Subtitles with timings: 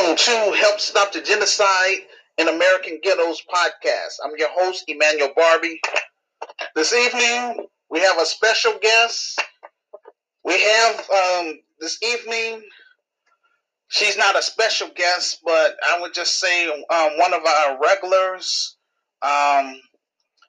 [0.00, 1.98] Welcome to Help Stop the Genocide
[2.38, 4.14] in American Ghettos podcast.
[4.24, 5.78] I'm your host, Emmanuel Barbie.
[6.74, 9.42] This evening, we have a special guest.
[10.42, 12.62] We have um, this evening,
[13.88, 18.78] she's not a special guest, but I would just say um, one of our regulars,
[19.20, 19.78] um,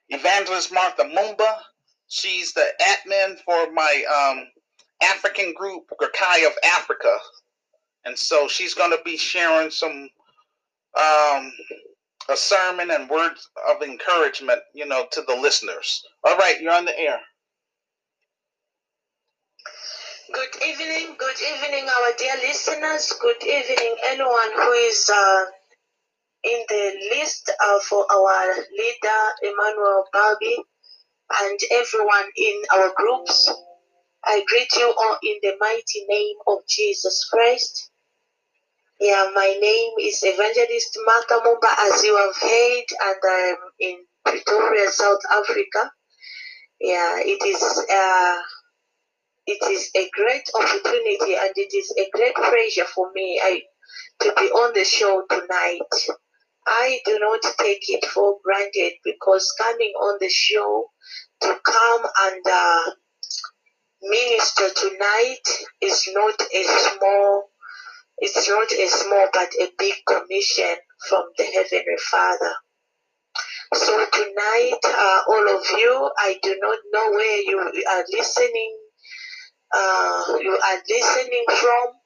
[0.07, 1.57] Evangelist Martha Mumba.
[2.07, 4.47] She's the admin for my um,
[5.03, 7.17] African group, Grakai of Africa.
[8.05, 10.09] And so she's going to be sharing some
[10.97, 11.51] um,
[12.29, 16.03] a sermon and words of encouragement, you know, to the listeners.
[16.23, 17.19] All right, you're on the air.
[20.33, 23.13] Good evening, good evening, our dear listeners.
[23.21, 25.45] Good evening, anyone who is uh,
[26.43, 30.63] in the list uh, for our leader, Emmanuel Barbie,
[31.41, 33.51] and everyone in our groups.
[34.23, 37.90] I greet you all in the mighty name of Jesus Christ.
[39.01, 44.91] Yeah, my name is Evangelist Martha Mumba, as you have heard, and I'm in Pretoria,
[44.91, 45.91] South Africa.
[46.79, 48.37] Yeah, it is uh,
[49.47, 53.63] it is a great opportunity and it is a great pleasure for me I,
[54.21, 56.15] to be on the show tonight.
[56.67, 60.85] I do not take it for granted because coming on the show
[61.41, 62.91] to come and uh,
[64.03, 65.47] minister tonight
[65.81, 67.50] is not a small
[68.21, 70.75] it's not a small but a big commission
[71.09, 72.53] from the Heavenly Father.
[73.73, 78.77] So tonight, uh, all of you, I do not know where you are listening.
[79.73, 82.00] Uh, you are listening from.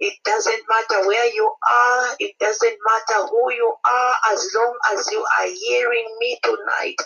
[0.00, 2.16] It doesn't matter where you are.
[2.18, 4.14] It doesn't matter who you are.
[4.32, 6.96] As long as you are hearing me tonight,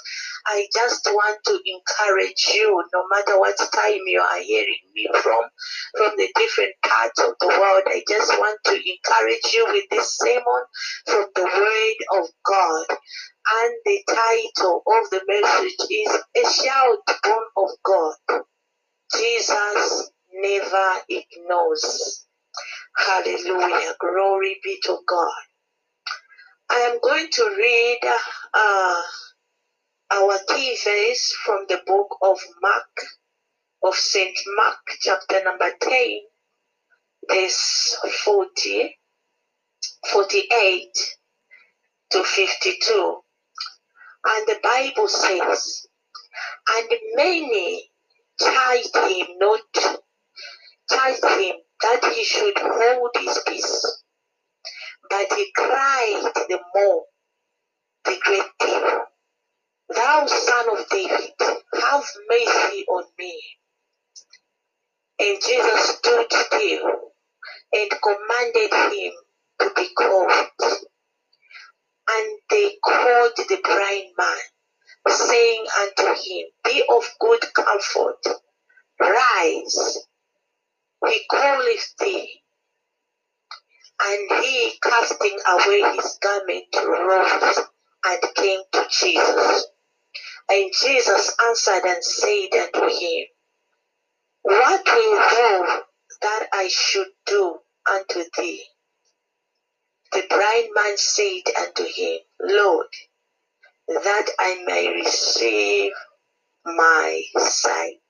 [0.46, 5.42] I just want to encourage you, no matter what time you are hearing me from,
[5.96, 7.82] from the different parts of the world.
[7.86, 10.64] I just want to encourage you with this sermon
[11.06, 12.86] from the Word of God.
[12.90, 18.14] And the title of the message is A Shout Born of God.
[19.16, 22.26] Jesus never ignores.
[22.96, 23.94] Hallelujah.
[24.00, 25.32] Glory be to God.
[26.70, 28.00] I am going to read
[28.54, 29.02] uh,
[30.12, 33.06] our key verse from the book of Mark,
[33.84, 34.36] of St.
[34.56, 36.20] Mark, chapter number 10,
[37.30, 38.98] verse 40,
[40.12, 40.88] 48
[42.12, 43.16] to 52.
[44.26, 45.86] And the Bible says,
[46.70, 47.90] And many
[48.40, 49.60] charged him not,
[50.90, 54.02] charged him that he should hold his peace.
[55.10, 57.04] But he cried the more,
[58.04, 59.04] the great deal,
[59.90, 63.42] Thou son of David, have mercy on me.
[65.18, 67.12] And Jesus stood still
[67.72, 69.12] and commanded him
[69.60, 70.50] to be called.
[72.08, 78.24] And they called the blind man, saying unto him, Be of good comfort,
[78.98, 79.98] rise,
[81.08, 82.40] he calleth thee.
[84.02, 87.60] And he, casting away his garment, rose
[88.06, 89.66] and came to Jesus.
[90.50, 93.26] And Jesus answered and said unto him,
[94.42, 95.82] What will thou
[96.22, 97.58] that I should do
[97.90, 98.64] unto thee?
[100.12, 102.86] The blind man said unto him, Lord,
[103.88, 105.92] that I may receive
[106.66, 108.00] my sight.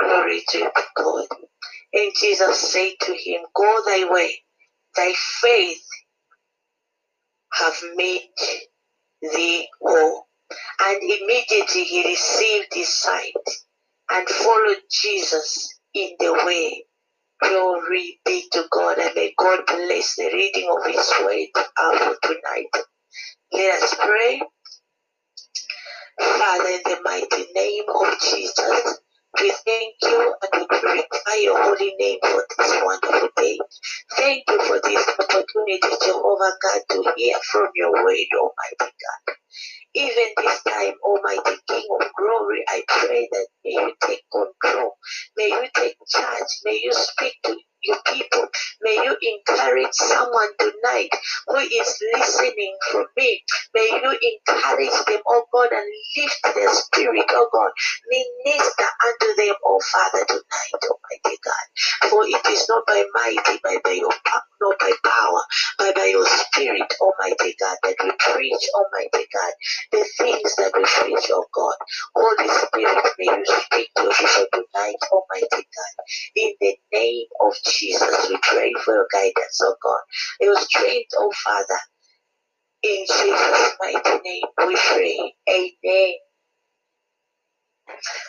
[0.00, 1.26] Glory to God.
[1.92, 4.42] And Jesus said to him, Go thy way,
[4.96, 5.84] thy faith
[7.54, 8.30] have made
[9.22, 10.26] thee whole.
[10.80, 13.32] And immediately he received his sight
[14.10, 16.84] and followed Jesus in the way.
[17.42, 21.48] Glory be to God, and may God bless the reading of his word
[21.98, 22.84] for tonight.
[23.52, 24.42] Let us pray.
[26.20, 29.00] Father, in the mighty name of Jesus,
[29.40, 33.58] we thank you and we glorify your holy name for this wonderful day.
[34.16, 38.94] Thank you for this opportunity, Jehovah oh God, to hear from your word, oh Almighty
[39.02, 39.34] God.
[39.94, 44.92] Even this time, oh Almighty King of glory, I pray that may you take control,
[45.36, 48.46] may you take charge, may you speak to your people.
[48.82, 51.10] May you encourage someone tonight
[51.48, 53.42] who is listening from me.
[53.74, 55.86] May you encourage them, oh God, and
[56.18, 57.70] lift their spirit, oh God.
[58.10, 62.10] Minister unto them, oh Father, tonight, oh Almighty God.
[62.10, 65.40] For it is not by mighty, but by your power, not by power,
[65.78, 69.52] but by your spirit, Almighty God, that we preach, Almighty God,
[69.92, 71.76] the things that we preach, oh God.
[72.16, 75.96] Holy Spirit, may you speak to people tonight, Almighty God.
[76.36, 80.00] In the name of Jesus, we pray for your guidance, oh God.
[80.40, 81.80] Your strength, oh Father.
[82.82, 85.34] In Jesus' mighty name we pray.
[85.50, 86.14] Amen.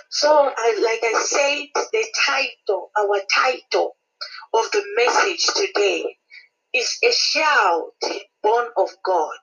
[0.09, 3.95] So, like I said, the title, our title
[4.53, 6.17] of the message today
[6.73, 7.91] is a shout
[8.43, 9.37] born of God.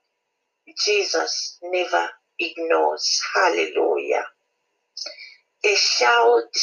[0.84, 2.08] Jesus never
[2.38, 3.20] ignores.
[3.34, 4.24] Hallelujah.
[5.64, 6.54] A shout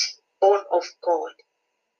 [0.41, 1.31] born of God.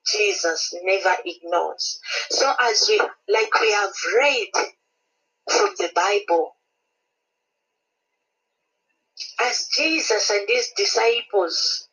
[0.05, 2.00] Jesus never ignores.
[2.29, 4.50] So as we like we have read
[5.50, 6.52] from the Bible,
[9.41, 11.89] as Jesus and his disciples,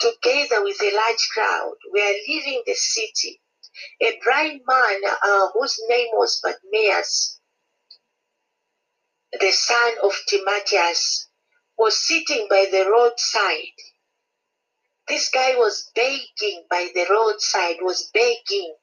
[0.00, 3.40] together with a large crowd, were leaving the city,
[4.02, 7.40] a blind man uh, whose name was Bartimaeus,
[9.40, 11.28] the son of Timaeus,
[11.78, 13.76] was sitting by the roadside.
[15.08, 18.74] This guy was begging by the roadside, was begging,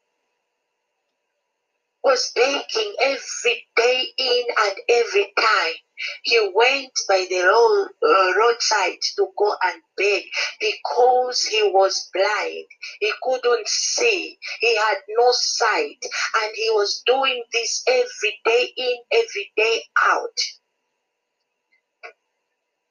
[2.03, 5.75] was begging every day in and every time.
[6.23, 10.23] He went by the road, uh, roadside to go and beg
[10.59, 12.65] because he was blind.
[12.99, 14.37] He couldn't see.
[14.59, 15.97] He had no sight.
[16.35, 20.37] And he was doing this every day in, every day out.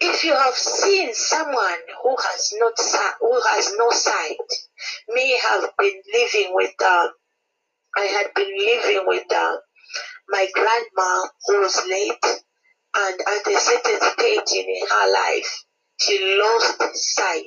[0.01, 2.75] If you have seen someone who has not
[3.21, 4.37] who has no sight,
[5.09, 7.09] may have been living with uh,
[7.97, 9.57] I had been living with uh,
[10.29, 12.44] my grandma who was late,
[12.97, 15.65] and at a certain stage in her life,
[16.01, 17.45] she lost sight.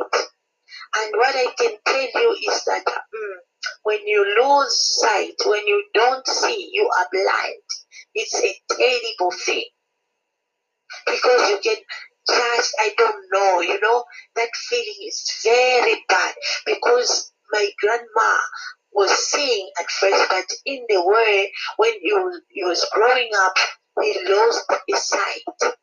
[0.96, 3.36] And what I can tell you is that mm,
[3.84, 7.64] when you lose sight, when you don't see, you are blind.
[8.14, 9.66] It's a terrible thing
[11.06, 11.78] because you can
[12.28, 14.04] just I don't know, you know,
[14.36, 16.36] that feeling is very bad
[16.66, 18.38] because my grandma
[18.92, 23.56] was seeing at first, but in the way when you he was growing up,
[24.02, 25.74] he lost his sight.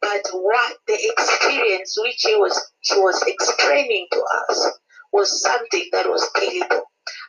[0.00, 4.78] But what the experience which he was she was explaining to us
[5.12, 6.84] was something that was terrible.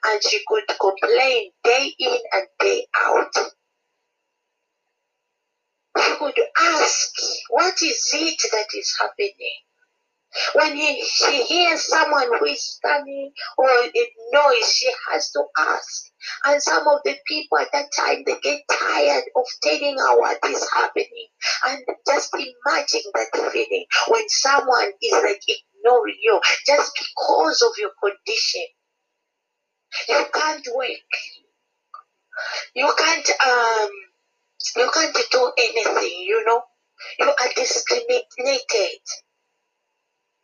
[0.05, 3.33] And she could complain day in and day out.
[5.99, 7.11] She could ask,
[7.49, 9.59] what is it that is happening?
[10.55, 13.69] When he, she hears someone who is standing or
[14.31, 16.05] noise, she has to ask.
[16.45, 20.39] And some of the people at that time, they get tired of telling her what
[20.45, 21.27] is happening.
[21.65, 27.91] And just imagine that feeling when someone is like ignoring you just because of your
[28.01, 28.65] condition.
[30.09, 31.11] You can't work.
[32.73, 33.89] You can't um
[34.75, 36.63] you can't do anything, you know.
[37.19, 39.01] You are discriminated.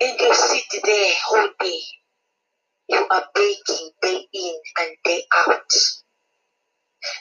[0.01, 1.81] And you sit there whole day.
[2.89, 5.71] You are begging day in and day out.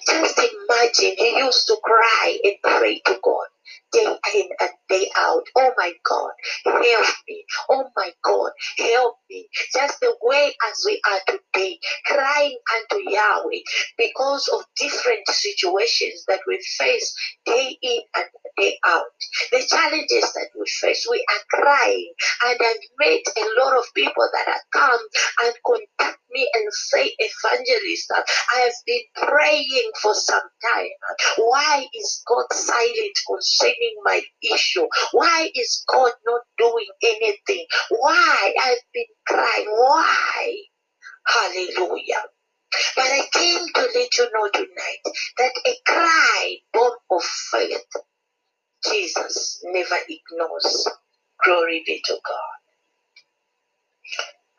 [0.07, 3.47] Just imagine he used to cry and pray to God
[3.93, 5.43] day in and day out.
[5.57, 6.31] Oh my God,
[6.65, 7.45] help me.
[7.71, 9.49] Oh my God, help me.
[9.73, 13.61] Just the way as we are today, crying unto Yahweh
[13.97, 17.15] because of different situations that we face
[17.47, 18.25] day in and
[18.59, 19.07] day out.
[19.53, 22.13] The challenges that we face, we are crying.
[22.45, 25.01] And I've met a lot of people that have come
[25.45, 30.89] and contact me and say, Evangelist, I have been praying for some time.
[31.39, 34.23] Why is God silent concerning my
[34.55, 34.87] issue?
[35.13, 37.67] Why is God not doing anything?
[37.91, 38.55] Why?
[38.63, 39.67] I've been crying.
[39.69, 40.57] Why?
[41.27, 42.25] Hallelujah.
[42.97, 47.87] But I came to let you know tonight that a cry born of faith,
[48.91, 50.89] Jesus never ignores.
[51.45, 52.57] Glory be to God.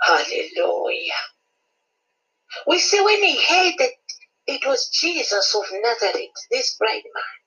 [0.01, 1.13] Hallelujah.
[2.67, 3.91] We see when he heard that
[4.47, 7.38] it was Jesus of Nazareth, this bright man,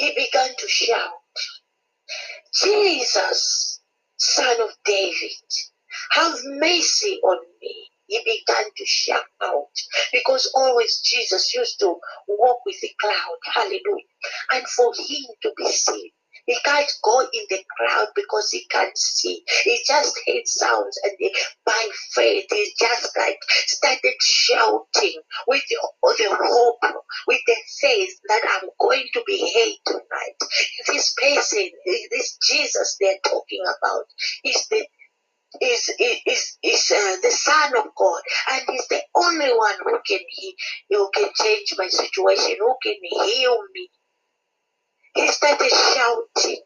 [0.00, 1.12] he began to shout,
[2.54, 3.80] Jesus,
[4.18, 5.30] son of David,
[6.12, 7.88] have mercy on me.
[8.06, 9.68] He began to shout out
[10.12, 11.96] because always Jesus used to
[12.28, 13.38] walk with the cloud.
[13.44, 14.10] Hallelujah.
[14.52, 16.10] And for him to be seen,
[16.46, 19.42] he can't go in the crowd because he can't see.
[19.64, 25.76] He just heard sounds and he, by faith he just like started shouting with the,
[26.02, 26.78] the hope,
[27.26, 30.36] with the faith that I'm going to be heard tonight.
[30.88, 31.70] This person,
[32.10, 34.04] this Jesus they're talking about,
[34.44, 34.86] is the
[35.60, 40.20] is is is uh, the Son of God, and He's the only one who can
[40.28, 40.56] he
[40.90, 43.88] who can change my situation, who can heal me.
[45.14, 46.62] He started shouting.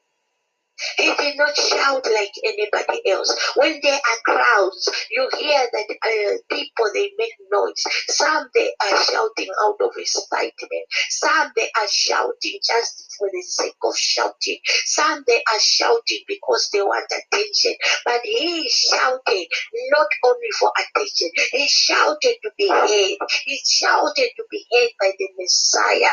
[0.98, 3.34] He did not shout like anybody else.
[3.56, 7.82] When there are crowds, you hear that uh, people they make noise.
[8.08, 10.86] Some they are shouting out of excitement.
[11.10, 14.58] Some they are shouting just for the sake of shouting.
[14.86, 17.74] Some they are shouting because they want attention.
[18.04, 19.46] But he shouted
[19.90, 21.30] not only for attention.
[21.52, 23.18] He shouted to be heard.
[23.46, 26.12] He shouted to be heard by the Messiah.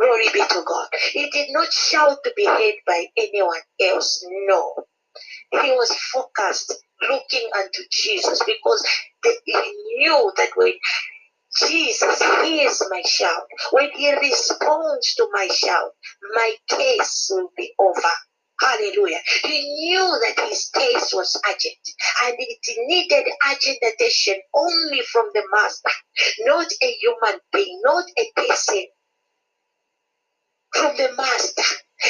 [0.00, 0.88] Glory be to God.
[1.12, 4.24] He did not shout to be heard by anyone else.
[4.48, 4.74] No.
[5.50, 8.86] He was focused, looking unto Jesus because
[9.44, 9.52] he
[9.98, 10.72] knew that when
[11.58, 13.42] Jesus hears my shout,
[13.72, 15.90] when he responds to my shout,
[16.34, 18.12] my case will be over.
[18.60, 19.18] Hallelujah.
[19.42, 21.84] He knew that his case was urgent
[22.24, 25.90] and it needed urgent attention only from the master,
[26.40, 28.84] not a human being, not a person,
[30.74, 31.62] from the master.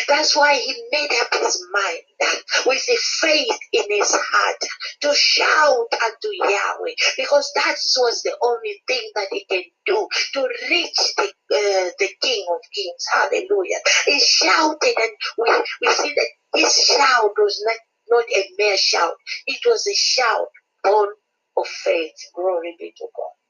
[0.08, 2.02] That's why he made up his mind
[2.66, 4.56] with the faith in his heart
[5.02, 10.48] to shout unto Yahweh because that was the only thing that he can do to
[10.70, 13.04] reach the, uh, the King of Kings.
[13.12, 13.78] Hallelujah.
[14.06, 16.28] He shouted, and we, we see that
[16.60, 17.76] his shout was not,
[18.10, 19.14] not a mere shout,
[19.46, 20.48] it was a shout
[20.84, 21.08] born
[21.56, 22.12] of faith.
[22.36, 23.44] Glory be to God.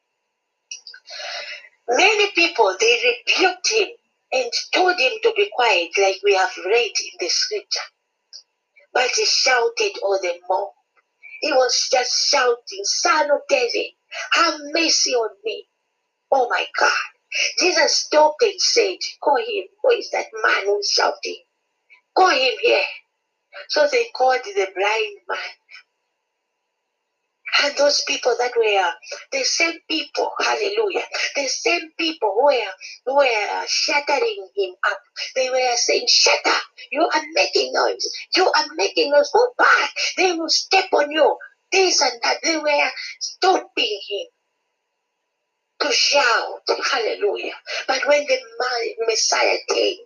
[1.98, 2.98] Many people they
[3.28, 3.88] rebuked him
[4.32, 7.80] and told him to be quiet, like we have read in the scripture.
[8.94, 10.70] But he shouted all the more.
[11.40, 13.92] He was just shouting, Son of David,
[14.32, 15.66] have mercy on me.
[16.32, 16.90] Oh my God.
[17.60, 19.64] Jesus stopped and said, Call him.
[19.82, 21.42] Who is that man who's shouting?
[22.16, 22.82] Call him here.
[23.70, 25.38] So they called the blind man.
[27.62, 28.90] And those people that were
[29.32, 31.04] the same people, hallelujah,
[31.34, 34.98] the same people were, were shattering him up.
[35.34, 39.90] They were saying, Shut up, you are making noise, you are making noise, go back,
[40.16, 41.36] they will step on you.
[41.72, 42.38] This and that.
[42.42, 42.90] They were
[43.20, 44.26] stopping him
[45.80, 47.54] to shout, hallelujah.
[47.86, 48.38] But when the
[49.06, 49.98] Messiah came,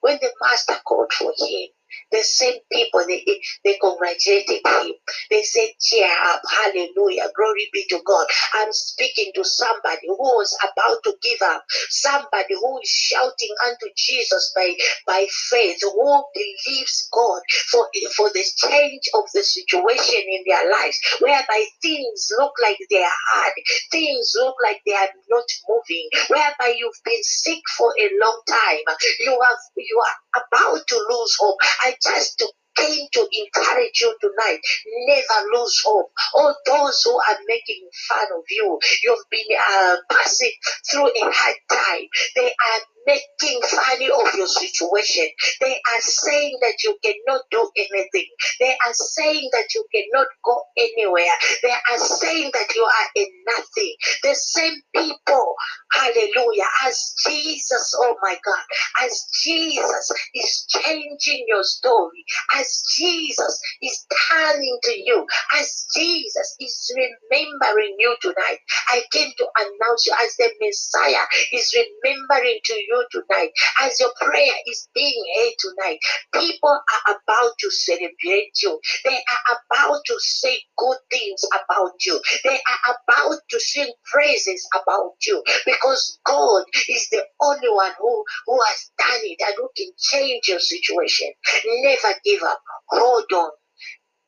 [0.00, 1.68] when the Master called for him,
[2.12, 3.24] the same people, they,
[3.64, 4.92] they congratulated him.
[5.30, 8.26] They said, cheer up, hallelujah, glory be to God.
[8.54, 13.86] I'm speaking to somebody who was about to give up, somebody who is shouting unto
[13.96, 14.74] Jesus by,
[15.06, 20.98] by faith, who believes God for, for the change of the situation in their lives,
[21.20, 23.54] whereby things look like they are hard,
[23.92, 28.84] things look like they are not moving, whereby you've been sick for a long time,
[29.20, 31.58] you have you are about to lose hope.
[31.84, 32.42] I just
[32.76, 34.60] came to encourage you tonight.
[35.06, 36.10] Never lose hope.
[36.34, 40.52] All those who are making fun of you, you've been uh, passing
[40.90, 42.08] through a hard time.
[42.36, 45.28] They are making fun of your situation.
[45.60, 48.28] They are saying that you cannot do anything.
[48.60, 51.34] They are saying that you cannot go anywhere.
[51.62, 53.94] They are saying that you are in nothing.
[54.22, 55.54] The same people,
[55.92, 58.64] hallelujah, as Jesus, oh my God,
[59.04, 62.24] as Jesus is changing your story,
[62.56, 65.26] as Jesus is turning to you,
[65.58, 68.58] as Jesus is remembering you tonight.
[68.88, 73.50] I came to announce you as the Messiah is remembering to you tonight,
[73.82, 75.98] as your prayer is being heard tonight.
[76.34, 78.80] People are about to celebrate you.
[79.04, 82.20] They are about to say good things about you.
[82.44, 88.24] They are about to sing praises about you because God is the only one who,
[88.46, 91.32] who has done it and who can change your situation.
[91.64, 92.60] Never give up.
[92.88, 93.50] Hold on.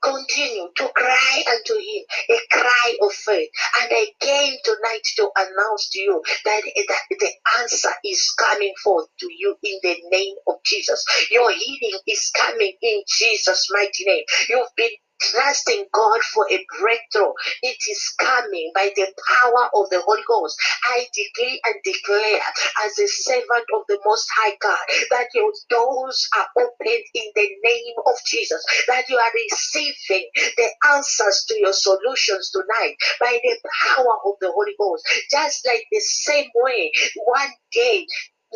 [0.03, 3.51] Continue to cry unto him a cry of faith.
[3.83, 9.09] And I came tonight to announce to you that, that the answer is coming forth
[9.21, 11.05] to you in the name of Jesus.
[11.33, 14.25] Your healing is coming in Jesus' mighty name.
[14.49, 17.33] You've been trusting God for a breakthrough.
[17.63, 20.57] It is coming by the power of the Holy Ghost.
[20.91, 22.41] I decree and declare
[22.85, 24.79] as a servant of the Most High God
[25.11, 30.69] that your doors are opened in the name of Jesus, that you are receiving the
[30.93, 33.57] answers to your solutions tonight by the
[33.89, 35.07] power of the Holy Ghost.
[35.31, 36.93] Just like the same way
[37.25, 38.07] one day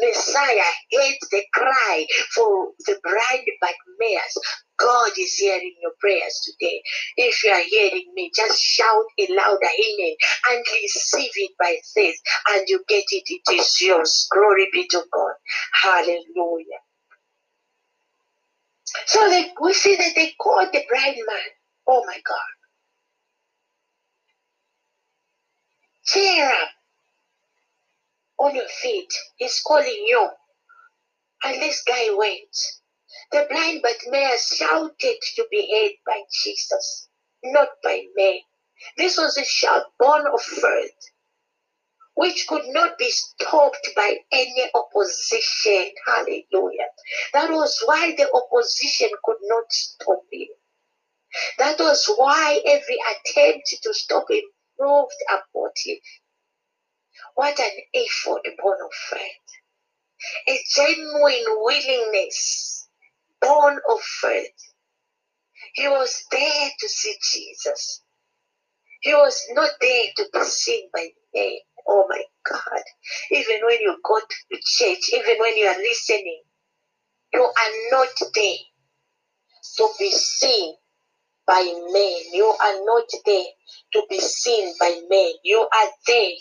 [0.00, 4.38] Messiah heard the cry for the blind Bartimaeus.
[4.78, 6.82] God is hearing your prayers today.
[7.16, 10.16] If you are hearing me, just shout a louder amen
[10.50, 12.18] and receive it by faith,
[12.50, 13.24] and you get it.
[13.26, 14.28] It is yours.
[14.32, 15.34] Glory be to God.
[15.82, 16.80] Hallelujah.
[19.06, 21.50] So they, we see that they called the blind man.
[21.88, 22.50] Oh my God.
[26.06, 26.70] Cheer up
[28.40, 29.12] on your feet.
[29.36, 30.28] He's calling you.
[31.44, 32.56] And this guy went.
[33.32, 37.08] The blind Bartimaeus shouted to be heard by Jesus,
[37.44, 38.40] not by men.
[38.96, 40.96] This was a shout born of faith,
[42.14, 45.92] which could not be stopped by any opposition.
[46.06, 46.88] Hallelujah.
[47.34, 50.48] That was why the opposition could not stop him.
[51.58, 54.42] That was why every attempt to stop him
[54.78, 56.02] proved abortive.
[57.36, 59.50] What an effort born of faith.
[60.48, 62.88] A genuine willingness
[63.40, 64.54] born of faith.
[65.74, 68.02] He was there to see Jesus.
[69.00, 71.58] He was not there to be seen by men.
[71.88, 72.82] Oh my God.
[73.30, 76.42] Even when you go to church, even when you are listening,
[77.32, 78.56] you are not there
[79.78, 80.74] to be seen
[81.46, 82.22] by men.
[82.32, 83.44] You are not there
[83.94, 85.32] to be seen by men.
[85.44, 86.32] You are there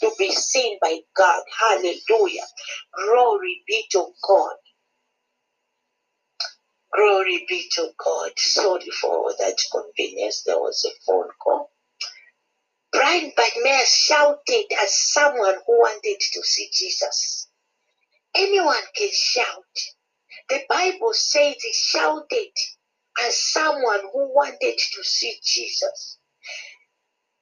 [0.00, 1.42] to be seen by God.
[1.60, 2.46] Hallelujah.
[2.96, 4.56] Glory be to God.
[6.96, 8.32] Glory be to God.
[8.38, 10.44] Sorry for that convenience.
[10.44, 11.70] There was a phone call.
[12.92, 17.48] Brian Bartimaeus shouted as someone who wanted to see Jesus.
[18.36, 19.64] Anyone can shout.
[20.50, 22.52] The Bible says he shouted
[23.26, 26.18] as someone who wanted to see Jesus.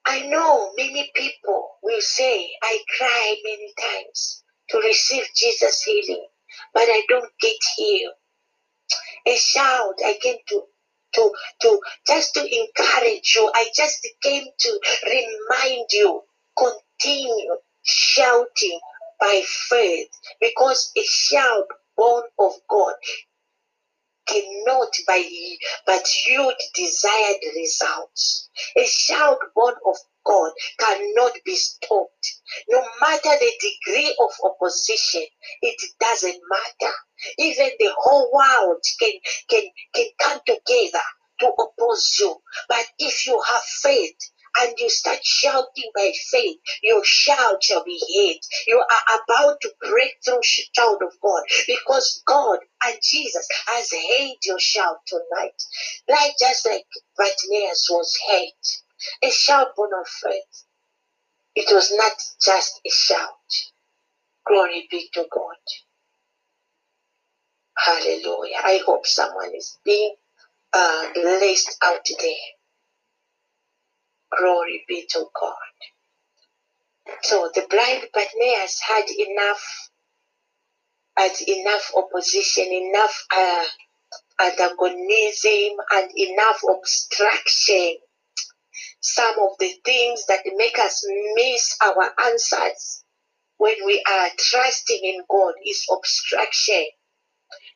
[0.07, 6.27] I know many people will say, I cry many times to receive Jesus' healing,
[6.75, 8.15] but I don't get healed.
[9.27, 10.65] A shout, I came to
[11.15, 11.33] to
[11.63, 13.51] to just to encourage you.
[13.55, 16.23] I just came to remind you,
[16.59, 18.81] continue shouting
[19.21, 20.09] by faith,
[20.41, 21.67] because a shout
[21.97, 22.95] born of God
[24.33, 25.23] cannot by
[25.87, 28.51] but yield desired results.
[28.77, 32.35] A shout born of God cannot be stopped.
[32.71, 35.27] No matter the degree of opposition,
[35.63, 36.95] it doesn't matter.
[37.39, 39.13] Even the whole world can
[39.51, 41.05] can can come together
[41.41, 42.37] to oppose you.
[42.69, 44.17] But if you have faith,
[44.61, 48.41] and you start shouting by faith, your shout shall be heard.
[48.67, 50.41] You are about to break through,
[50.75, 55.63] child of God, because God and Jesus has heard your shout tonight.
[56.09, 56.85] Like just like
[57.17, 60.65] Bartimaeus was heard, a shout born of faith.
[61.55, 62.13] It was not
[62.45, 63.29] just a shout.
[64.47, 65.57] Glory be to God.
[67.79, 68.57] Hallelujah.
[68.65, 70.15] I hope someone is being
[70.73, 72.62] uh, blessed out there.
[74.39, 75.55] Glory be to God.
[77.23, 79.91] So the blind Bartimaeus had enough,
[81.17, 83.65] had enough opposition, enough uh,
[84.43, 87.97] antagonism, and enough obstruction.
[89.01, 91.05] Some of the things that make us
[91.37, 93.05] miss our answers
[93.59, 96.87] when we are trusting in God is obstruction.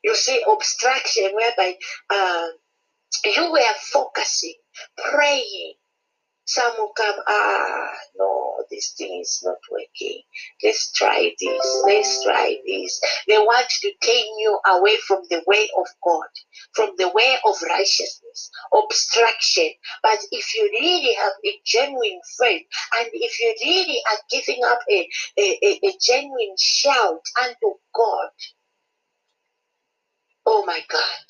[0.04, 1.76] You see, obstruction whereby
[2.10, 2.46] uh,
[3.24, 4.54] you were focusing,
[4.98, 5.74] praying,
[6.46, 10.22] some will come, ah, no, this thing is not working.
[10.62, 11.82] Let's try this.
[11.86, 13.00] Let's try this.
[13.28, 16.28] They want to take you away from the way of God,
[16.74, 19.70] from the way of righteousness, obstruction.
[20.02, 22.66] But if you really have a genuine faith,
[22.98, 28.30] and if you really are giving up a, a, a, a genuine shout unto God,
[30.46, 31.26] oh my God,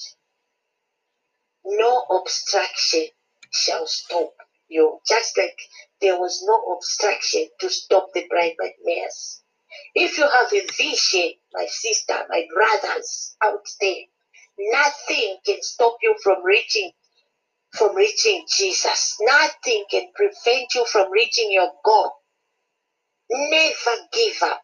[1.66, 3.06] no obstruction
[3.52, 4.34] shall stop
[4.68, 5.58] you, just like
[6.00, 9.42] there was no obstruction to stop the blind Bartimaeus.
[9.94, 14.04] If you have a vision, my sister, my brothers out there,
[14.58, 16.92] nothing can stop you from reaching
[17.72, 19.16] from reaching Jesus.
[19.20, 22.12] Nothing can prevent you from reaching your goal.
[23.30, 24.62] Never give up.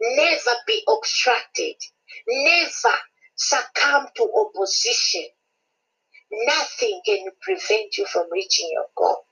[0.00, 1.76] Never be obstructed.
[2.28, 2.94] Never
[3.36, 5.26] succumb to opposition.
[6.30, 9.26] Nothing can prevent you from reaching your goal.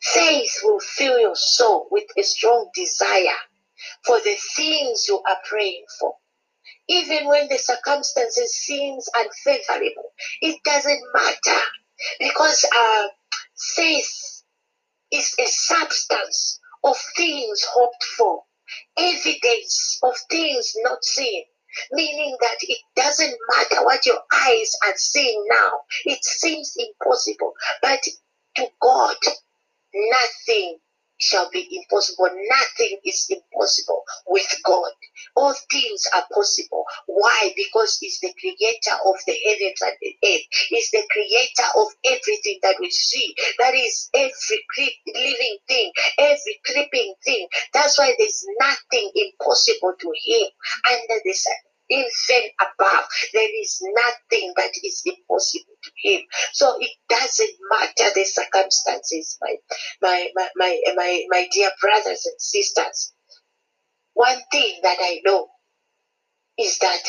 [0.00, 3.38] Faith will fill your soul with a strong desire
[4.04, 6.16] for the things you are praying for.
[6.88, 11.60] Even when the circumstances seems unfavorable, it doesn't matter
[12.18, 13.08] because uh,
[13.76, 14.42] faith
[15.12, 18.42] is a substance of things hoped for,
[18.98, 21.44] evidence of things not seen.
[21.92, 25.80] Meaning that it doesn't matter what your eyes are seeing now.
[26.04, 27.54] It seems impossible.
[27.82, 28.00] But
[28.56, 29.16] to God,
[29.94, 30.78] nothing
[31.22, 32.28] shall be impossible.
[32.48, 34.90] Nothing is impossible with God.
[35.36, 36.84] All things are possible.
[37.06, 37.52] Why?
[37.56, 40.42] Because He's the creator of the heavens and the earth.
[40.68, 43.34] He's the creator of everything that we see.
[43.58, 47.46] That is every living thing, every creeping thing.
[47.72, 50.48] That's why there's nothing impossible to Him
[50.90, 51.71] under the sun.
[51.92, 53.04] Even above.
[53.34, 56.22] There is nothing that is impossible to him.
[56.54, 59.56] So it doesn't matter the circumstances, my
[60.02, 63.14] my my my my, my dear brothers and sisters.
[64.14, 65.48] One thing that I know
[66.58, 67.00] is that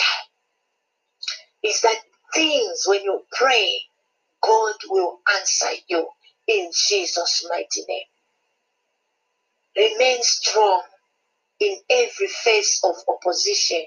[1.64, 1.98] is that
[2.34, 3.82] things when you pray,
[4.44, 6.08] God will answer you
[6.48, 8.02] in Jesus' mighty name.
[9.92, 10.84] Remain strong
[11.60, 13.84] in every face of opposition.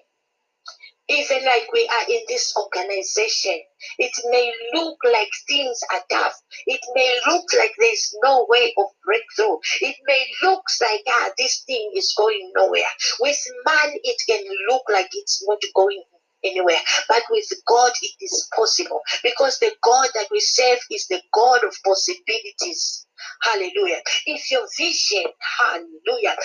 [1.09, 3.61] Even like we are in this organization,
[3.99, 6.35] it may look like things are tough.
[6.67, 9.59] It may look like there's no way of breakthrough.
[9.83, 12.91] It may look like ah, this thing is going nowhere.
[13.21, 16.03] With man, it can look like it's not going
[16.45, 16.79] anywhere.
[17.09, 21.65] But with God, it is possible because the God that we serve is the God
[21.65, 23.07] of possibilities.
[23.43, 24.01] Hallelujah.
[24.27, 25.25] If your vision,
[25.59, 26.37] hallelujah,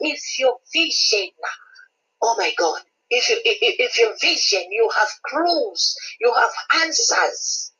[0.00, 1.30] if your vision,
[2.22, 7.72] oh my God, if you if, your vision, you have clues, you have answers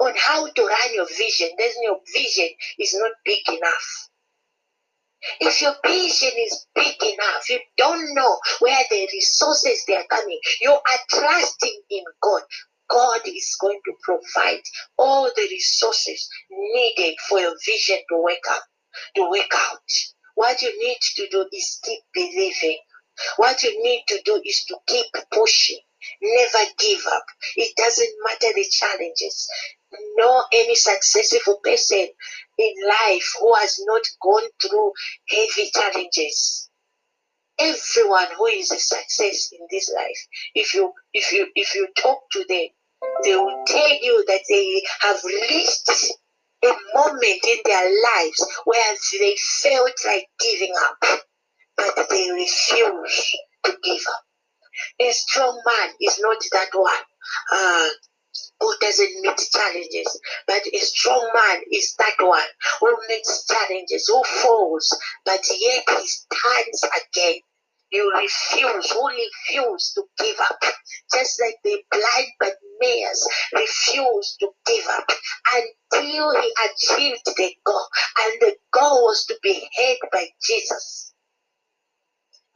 [0.00, 1.48] on how to run your vision.
[1.58, 4.08] Then your vision is not big enough.
[5.40, 10.40] If your vision is big enough, you don't know where the resources they are coming.
[10.60, 12.42] You are trusting in God.
[12.88, 14.62] God is going to provide
[14.98, 18.62] all the resources needed for your vision to wake up,
[19.16, 19.78] to wake out.
[20.36, 22.78] What you need to do is keep believing.
[23.36, 25.80] What you need to do is to keep pushing.
[26.22, 27.24] Never give up.
[27.56, 29.48] It doesn't matter the challenges.
[30.16, 32.08] No any successful person
[32.58, 34.92] in life who has not gone through
[35.28, 36.70] heavy challenges.
[37.58, 42.20] Everyone who is a success in this life, if you if you if you talk
[42.32, 42.68] to them,
[43.24, 45.90] they will tell you that they have reached
[46.64, 51.20] a moment in their lives where they felt like giving up,
[51.96, 54.24] but they refuse to give up.
[55.00, 57.04] A strong man is not that one
[57.52, 57.88] uh,
[58.60, 62.48] who doesn't meet challenges, but a strong man is that one
[62.80, 67.40] who meets challenges, who falls, but yet he stands again.
[67.92, 70.62] You refuse, who refuse to give up.
[71.12, 75.10] Just like the blind but Bartimaeus refused to give up
[75.54, 77.86] until he achieved the goal.
[78.22, 81.09] And the goal was to be heard by Jesus.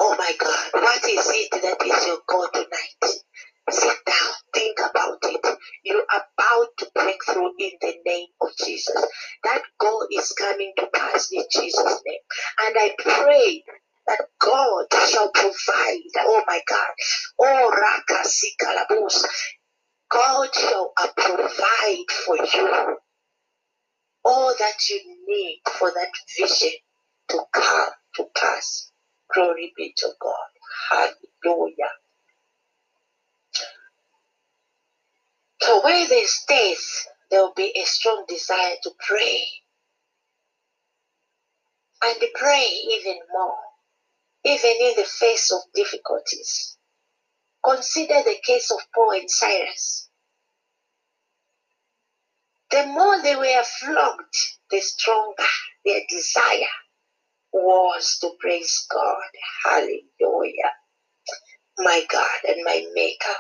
[0.01, 3.21] Oh my God, what is it that is your goal tonight?
[3.71, 5.59] Sit down, think about it.
[5.85, 9.07] You're about to break through in the name of Jesus.
[9.45, 12.21] That goal is coming to pass in Jesus' name.
[12.61, 13.65] And I pray
[14.09, 16.01] that God shall provide.
[16.21, 16.89] Oh my God.
[17.41, 19.25] Oh Raka Sikalabus.
[20.11, 22.99] God shall provide for you
[24.25, 26.73] all that you need for that vision
[27.31, 28.91] to come to pass.
[29.35, 30.51] Glory be to God.
[31.45, 31.93] Hallelujah.
[35.63, 39.45] So where there's faith, there will be a strong desire to pray.
[42.05, 43.57] And pray even more,
[44.45, 46.79] even in the face of difficulties.
[47.65, 50.09] Consider the case of Paul and Silas.
[52.71, 54.37] The more they were flogged,
[54.71, 55.45] the stronger
[55.85, 56.67] their desire
[57.55, 59.23] was to praise God.
[59.67, 60.73] Hallelujah.
[61.79, 63.37] My God and my Maker.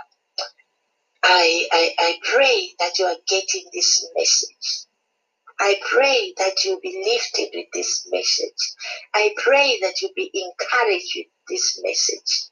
[1.25, 4.87] I, I, I pray that you are getting this message.
[5.61, 8.75] I pray that you'll be lifted with this message.
[9.15, 12.51] I pray that you'll be encouraged with this message.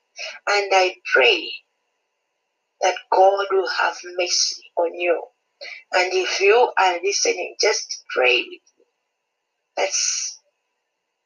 [0.48, 1.50] And I pray
[2.82, 5.22] that God will have mercy on you.
[5.94, 8.84] And if you are listening, just pray with me.
[9.76, 10.40] That's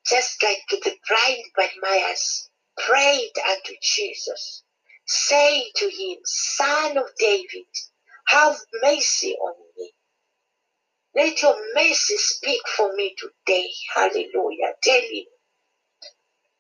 [0.09, 4.65] just like the blind Bartimaeus prayed unto Jesus,
[5.07, 7.67] saying to him, Son of David,
[8.29, 9.93] have mercy on me.
[11.17, 13.69] Let your mercy speak for me today.
[13.95, 14.75] Hallelujah.
[14.83, 15.25] Tell him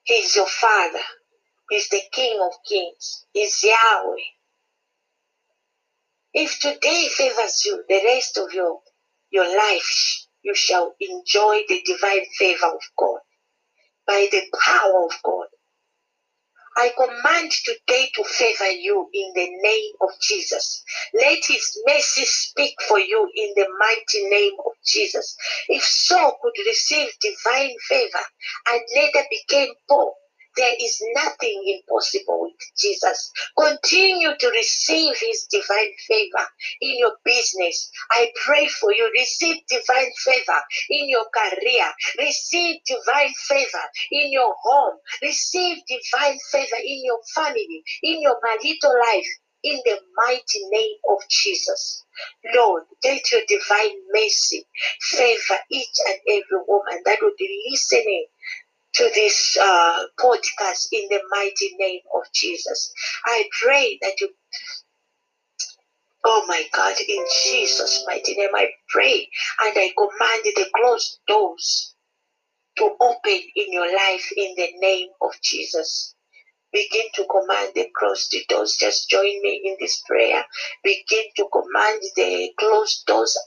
[0.04, 1.00] He's your Father.
[1.70, 3.26] He's the King of Kings.
[3.32, 4.16] He's Yahweh.
[6.34, 8.80] If today favors you, the rest of your,
[9.30, 13.20] your life, you shall enjoy the divine favor of God
[14.06, 15.46] by the power of God.
[16.76, 20.84] I command today to favor you in the name of Jesus.
[21.14, 25.36] Let his mercy speak for you in the mighty name of Jesus.
[25.68, 28.24] If Saul could receive divine favor
[28.70, 30.14] and later became poor,
[30.56, 33.32] There is nothing impossible with Jesus.
[33.58, 36.46] Continue to receive his divine favor
[36.82, 37.90] in your business.
[38.12, 39.10] I pray for you.
[39.14, 41.92] Receive divine favor in your career.
[42.18, 44.98] Receive divine favor in your home.
[45.22, 49.26] Receive divine favor in your family, in your marital life,
[49.64, 52.04] in the mighty name of Jesus.
[52.54, 54.66] Lord, let your divine mercy
[55.02, 58.26] favor each and every woman that will be listening
[58.96, 62.92] to this uh, podcast in the mighty name of Jesus.
[63.24, 64.30] I pray that you,
[66.24, 69.28] oh my God, in Jesus' mighty name, I pray
[69.60, 71.94] and I command the closed doors
[72.78, 76.14] to open in your life in the name of Jesus.
[76.72, 78.76] Begin to command the closed doors.
[78.78, 80.44] Just join me in this prayer.
[80.82, 83.38] Begin to command the closed doors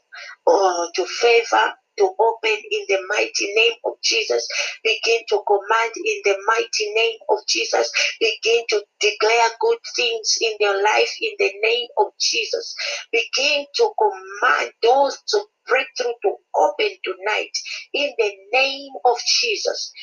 [0.48, 4.48] uh, to favor to open in the mighty name of Jesus.
[4.84, 7.92] Begin to command in the mighty name of Jesus.
[8.20, 12.76] Begin to declare good things in your life in the name of Jesus.
[13.14, 17.52] Begin to command doors to breakthrough to open tonight
[17.94, 19.94] in the name of Jesus.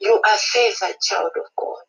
[0.00, 1.84] You are favored, child of God.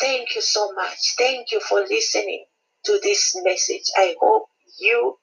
[0.00, 1.14] Thank you so much.
[1.18, 2.46] Thank you for listening
[2.86, 3.84] to this message.
[3.96, 4.48] I hope
[4.80, 5.16] you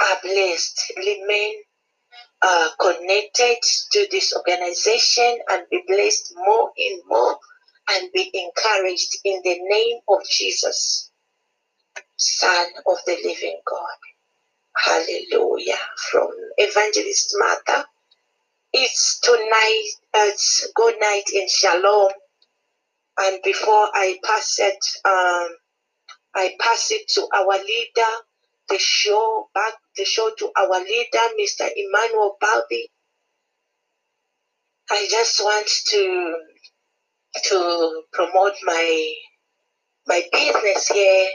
[0.00, 0.92] are blessed.
[0.96, 1.54] Remain
[2.42, 3.58] uh, connected
[3.92, 7.38] to this organization and be blessed more and more
[7.92, 11.10] and be encouraged in the name of Jesus,
[12.16, 13.98] Son of the living God.
[14.76, 15.78] Hallelujah.
[16.10, 17.86] From Evangelist Martha.
[18.72, 22.12] It's tonight, it's good night in Shalom.
[23.18, 25.48] And before I pass it, um,
[26.34, 28.12] I pass it to our leader,
[28.68, 31.68] the show back the show to our leader, Mr.
[31.76, 32.84] Emmanuel Balbi.
[34.90, 36.36] I just want to
[37.44, 39.12] to promote my
[40.06, 41.28] my business here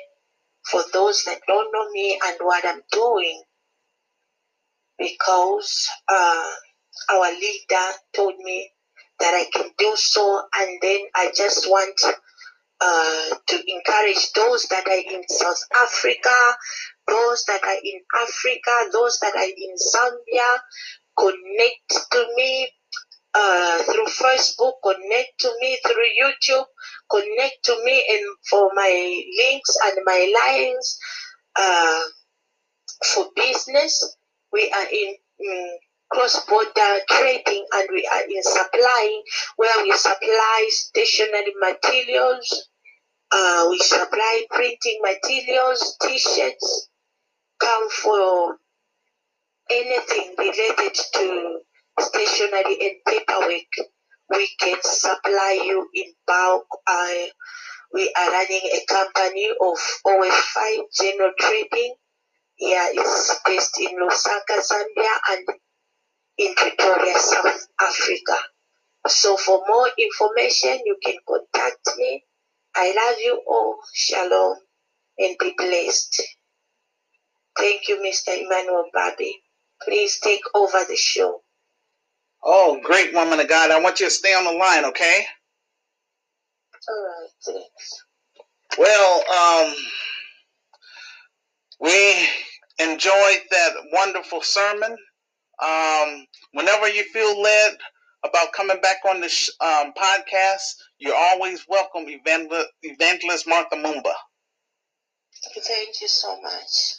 [0.69, 3.43] for those that don't know me and what I'm doing
[4.97, 6.51] because uh,
[7.13, 8.69] our leader told me
[9.19, 11.99] that I can do so, and then I just want
[12.81, 16.35] uh, to encourage those that are in South Africa,
[17.07, 20.59] those that are in Africa, those that are in Zambia,
[21.17, 22.69] connect to me
[23.33, 26.65] uh, through Facebook, connect to me through YouTube,
[27.11, 30.97] connect to me and for my links and my lines
[31.55, 32.03] uh,
[33.05, 34.15] for business.
[34.53, 35.77] We are in, in
[36.11, 39.23] cross-border trading and we are in supplying
[39.57, 42.69] where we supply stationery materials,
[43.31, 46.89] uh, we supply printing materials, t-shirts,
[47.59, 48.57] come for
[49.69, 51.59] anything related to
[51.99, 53.71] stationery and paperwork.
[54.29, 56.65] We can supply you in bulk.
[56.87, 57.25] Uh,
[57.93, 61.95] we are running a company of OF5 General Trading.
[62.59, 65.47] Yeah, it's based in Lusaka, Zambia, and
[66.37, 68.37] in Pretoria, South Africa.
[69.07, 72.23] So for more information, you can contact me.
[72.75, 73.77] I love you all.
[73.93, 74.57] Shalom
[75.17, 76.21] and be blessed.
[77.57, 78.37] Thank you, Mr.
[78.37, 79.41] Emmanuel Babi.
[79.83, 81.41] Please take over the show.
[82.43, 83.71] Oh, great woman of God.
[83.71, 85.25] I want you to stay on the line, okay?
[86.87, 88.03] All right, thanks.
[88.77, 89.75] Well, um,
[91.79, 92.27] we
[92.79, 94.95] enjoyed that wonderful sermon.
[95.63, 97.77] Um, whenever you feel led
[98.25, 104.13] about coming back on this um, podcast, you're always welcome, Evangel- Evangelist Martha Mumba.
[105.63, 106.95] Thank you so much.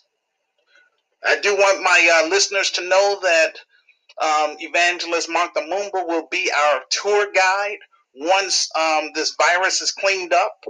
[1.25, 3.53] I do want my uh, listeners to know that
[4.23, 7.79] um, Evangelist Martha Mumba will be our tour guide
[8.15, 10.65] once um, this virus is cleaned up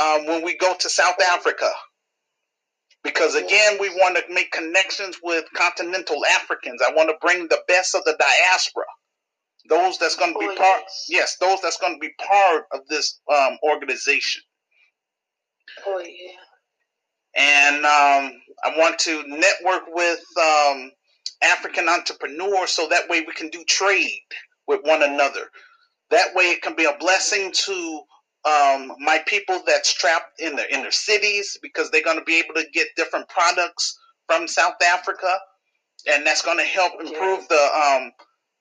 [0.00, 1.70] um, when we go to South Africa.
[3.02, 6.82] Because again, we want to make connections with continental Africans.
[6.86, 8.84] I want to bring the best of the diaspora.
[9.68, 11.06] Those that's going to be Oh, part, yes.
[11.08, 14.42] yes, those that's going to be part of this um, organization.
[15.86, 16.32] Oh, yeah.
[17.36, 20.90] And um, I want to network with um,
[21.42, 24.20] African entrepreneurs so that way we can do trade
[24.66, 25.42] with one another.
[26.10, 28.00] That way it can be a blessing to
[28.44, 32.54] um, my people that's trapped in the inner cities because they're going to be able
[32.54, 35.32] to get different products from South Africa,
[36.10, 38.12] and that's going to help improve the um,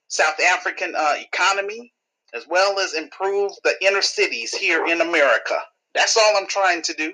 [0.07, 1.93] South African uh, economy
[2.35, 5.57] as well as improve the inner cities here in America.
[5.95, 7.13] That's all I'm trying to do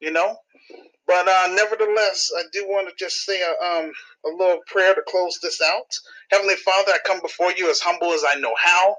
[0.00, 0.36] you know.
[1.06, 3.92] But uh, nevertheless, I do want to just say a, um,
[4.26, 5.94] a little prayer to close this out.
[6.30, 8.96] Heavenly Father, I come before you as humble as I know how.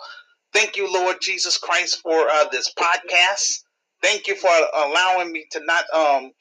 [0.54, 3.64] Thank you, Lord Jesus Christ, for uh, this podcast.
[4.02, 6.32] Thank you for allowing me to not um,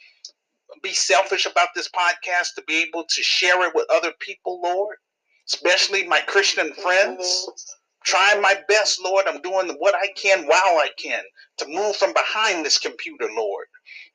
[0.83, 4.97] be selfish about this podcast, to be able to share it with other people, Lord,
[5.49, 7.49] especially my Christian friends.
[8.05, 9.27] Trying my best, Lord.
[9.29, 11.23] I'm doing what I can while I can
[11.59, 13.67] to move from behind this computer, Lord.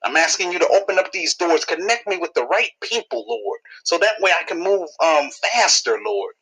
[0.04, 3.60] I'm asking you to open up these doors, connect me with the right people, Lord,
[3.86, 6.34] so that way I can move um, faster, Lord.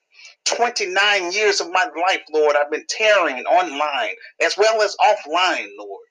[0.46, 6.02] 29 years of my life, Lord, I've been tearing online as well as offline, Lord.